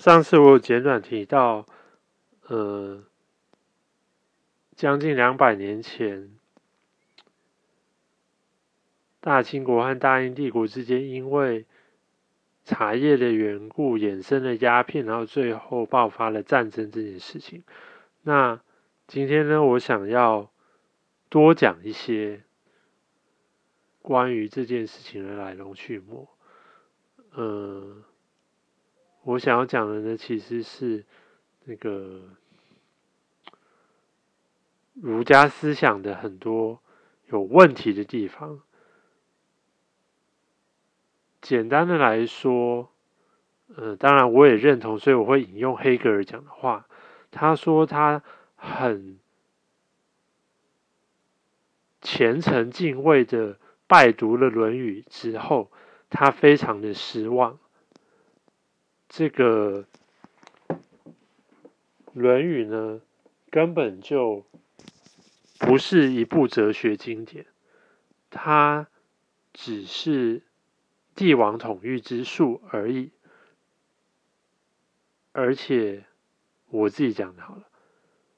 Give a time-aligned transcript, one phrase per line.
[0.00, 1.66] 上次我有简短提到，
[2.46, 3.04] 呃，
[4.74, 6.38] 将近两百年前，
[9.20, 11.66] 大清国和大英帝国之间因为
[12.64, 17.62] 茶叶的缘故衍生了鸦片，然后最后爆发了战争这件事情。
[18.22, 18.58] 那
[19.06, 20.50] 今天呢，我想要
[21.28, 22.42] 多讲一些
[24.00, 26.26] 关于这件事情的来龙去脉，
[27.36, 28.02] 嗯。
[29.22, 31.04] 我想要讲的呢，其实是
[31.64, 32.22] 那个
[34.94, 36.80] 儒家思想的很多
[37.26, 38.60] 有问题的地方。
[41.42, 42.90] 简单的来说，
[43.76, 46.86] 呃，当然我也认同，所以我会引用黑格尔讲的话。
[47.30, 48.22] 他说他
[48.56, 49.18] 很
[52.00, 55.70] 虔诚敬畏的拜读了《论语》之后，
[56.08, 57.58] 他非常的失望。
[59.12, 59.84] 这个
[62.12, 63.00] 《论语》呢，
[63.50, 64.46] 根本就
[65.58, 67.46] 不是一部哲学经典，
[68.30, 68.86] 它
[69.52, 70.44] 只是
[71.16, 73.10] 帝王统御之术而已。
[75.32, 76.04] 而且
[76.68, 77.64] 我自己讲的好了，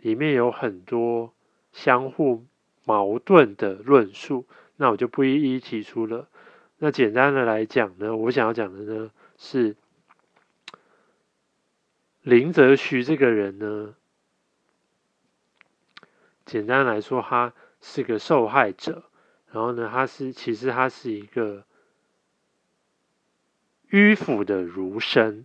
[0.00, 1.32] 里面有很多
[1.72, 2.44] 相互
[2.84, 6.28] 矛盾的论述，那我就不一一提出了。
[6.78, 9.76] 那简单的来讲呢，我想要讲的呢是。
[12.26, 13.94] 林则徐这个人呢，
[16.44, 19.04] 简单来说，他是个受害者。
[19.52, 21.64] 然后呢，他是其实他是一个
[23.90, 25.44] 迂腐的儒生。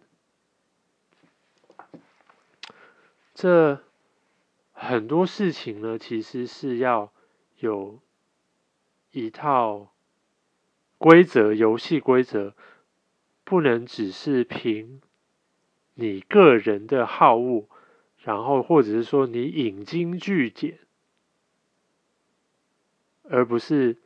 [3.36, 3.84] 这
[4.74, 7.14] 很多事情呢，其实是要
[7.60, 8.00] 有
[9.12, 9.94] 一套
[10.98, 12.56] 规则，游戏规则，
[13.44, 15.00] 不能只是凭。
[15.94, 17.68] 你个人的好恶，
[18.24, 20.80] 然后或者是说你引经据典，
[23.24, 23.98] 而不是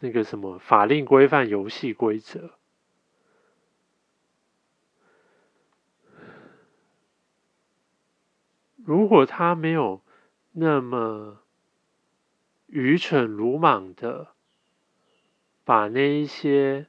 [0.00, 2.52] 那个什么法令规范游戏规则。
[8.76, 10.02] 如果他没有
[10.52, 11.42] 那么
[12.66, 14.34] 愚蠢鲁莽的
[15.64, 16.86] 把那一些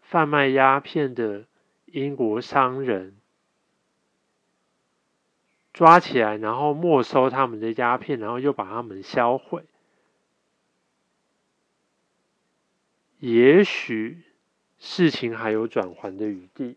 [0.00, 1.46] 贩卖鸦片的
[1.94, 3.16] 英国商人。
[5.72, 9.64] 抓起来，然后没收他们的鸦片，然后又把他们销毁。
[13.18, 14.22] 也许
[14.78, 16.76] 事情还有转圜的余地，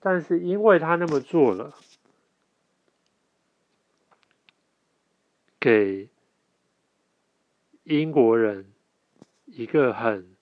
[0.00, 1.74] 但是因为他那么做了，
[5.58, 6.08] 给
[7.84, 8.70] 英国人
[9.46, 10.36] 一个很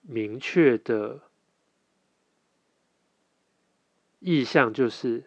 [0.00, 1.27] 明确的
[4.20, 5.24] 意向，就是。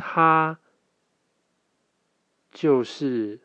[0.00, 0.60] 他
[2.52, 3.40] 就是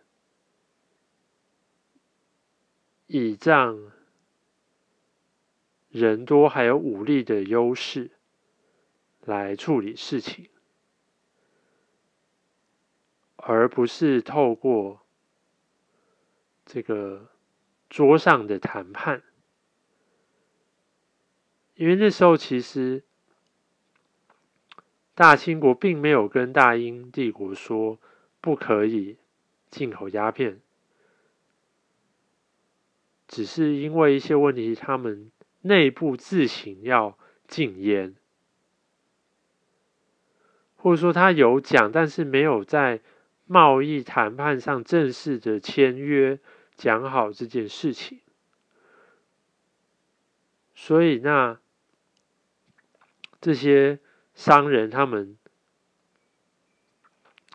[3.07, 3.91] 倚仗
[5.89, 8.11] 人多还有武力的优势
[9.21, 10.47] 来处理事情，
[13.35, 15.01] 而不是透过
[16.63, 17.31] 这个
[17.89, 19.23] 桌上的谈判，
[21.75, 23.03] 因为那时候其实。
[25.15, 27.99] 大清国并没有跟大英帝国说
[28.41, 29.17] 不可以
[29.69, 30.59] 进口鸦片，
[33.27, 35.31] 只是因为一些问题，他们
[35.61, 37.15] 内部自行要
[37.47, 38.15] 禁烟，
[40.77, 42.99] 或者说他有讲，但是没有在
[43.45, 46.39] 贸易谈判上正式的签约
[46.75, 48.19] 讲好这件事情，
[50.73, 51.59] 所以那
[53.43, 53.99] 这些。
[54.35, 55.37] 商人他们，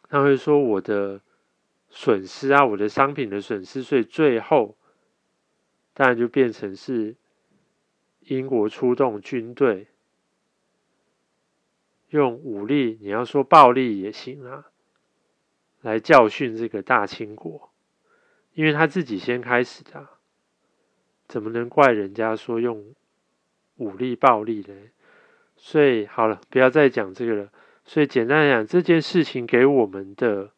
[0.09, 1.21] 他会说我的
[1.91, 4.79] 损失啊，我的商品的损失，所以最后
[5.95, 7.17] 当然就变成是
[8.21, 9.89] 英国出动军队，
[12.11, 14.71] 用武力，你要说暴力也行啊，
[15.81, 17.73] 来教训这个大清国，
[18.55, 20.09] 因为他自己先开始的，
[21.27, 22.95] 怎么能怪人家说用
[23.79, 24.75] 武力暴力呢？
[25.61, 27.53] 所以好了，不要再讲这个了。
[27.85, 30.53] 所以简单来讲，这件事情给我们的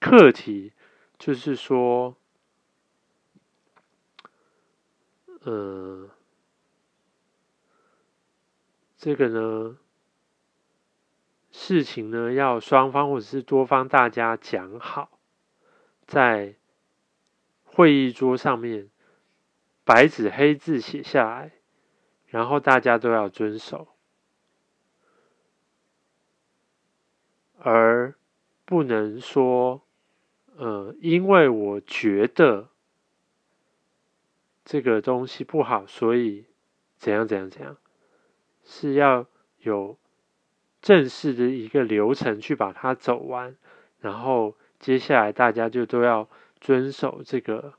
[0.00, 0.72] 课题
[1.18, 2.16] 就是说，
[5.40, 6.08] 呃，
[8.96, 9.76] 这个呢，
[11.50, 15.18] 事情呢要双方或者是多方大家讲好，
[16.06, 16.54] 在
[17.64, 18.90] 会议桌上面
[19.84, 21.52] 白纸黑字写下来，
[22.32, 23.88] 然后大家都要遵守，
[27.58, 28.14] 而
[28.64, 29.82] 不能说，
[30.56, 32.70] 呃，因为我觉得
[34.64, 36.46] 这个东西不好，所以
[36.96, 37.76] 怎样怎样怎样，
[38.64, 39.26] 是要
[39.58, 39.98] 有
[40.80, 43.54] 正式的一个流程去把它走完，
[44.00, 46.26] 然后接下来大家就都要
[46.58, 47.74] 遵守这个。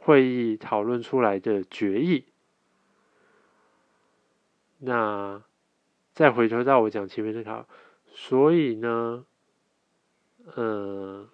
[0.00, 2.24] 会议讨论出来的决议，
[4.78, 5.42] 那
[6.12, 7.66] 再回头到我讲前面那个，
[8.06, 9.26] 所以呢，
[10.54, 11.28] 呃，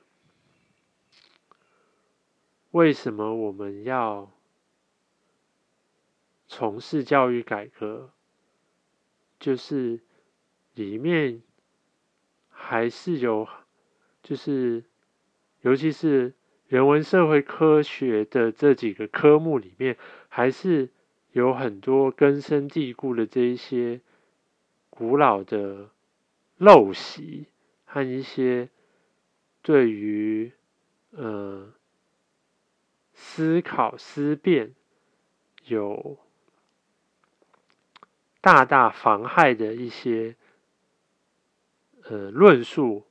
[2.71, 4.31] 为什么我们要
[6.49, 8.11] 从事教育改革？
[9.39, 10.01] 就是
[10.75, 11.43] 里面
[12.49, 13.47] 还是有，
[14.23, 14.85] 就是
[15.61, 16.35] 尤其是。
[16.67, 19.99] 人文社会科学的这几个科目里面，
[20.29, 20.91] 还是
[21.35, 24.01] 有很多根深蒂固的这一些
[24.89, 25.91] 古老的
[26.59, 27.47] 陋习
[27.85, 28.69] 和一些
[29.61, 30.53] 对于
[31.11, 31.73] 呃
[33.13, 34.75] 思考思辨
[35.67, 36.19] 有
[38.41, 40.37] 大大妨害的一些
[42.05, 43.07] 呃论述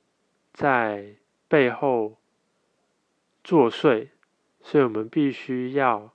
[0.52, 1.16] 在
[1.48, 2.18] 背后。
[3.46, 4.08] 作祟，
[4.62, 6.13] 所以我们必须要，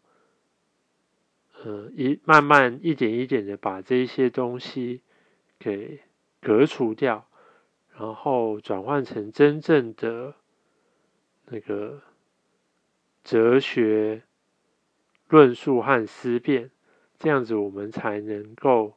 [1.64, 5.02] 呃，一慢慢一点一点的把这些东西
[5.58, 6.00] 给
[6.40, 7.26] 革除掉，
[7.96, 10.34] 然后转换成真正的
[11.46, 12.00] 那个
[13.24, 14.22] 哲学
[15.28, 16.70] 论述和思辨，
[17.18, 18.96] 这样子我们才能够，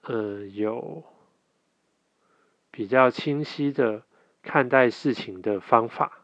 [0.00, 1.04] 呃，有
[2.70, 4.04] 比较清晰的
[4.42, 6.21] 看待事情的方法。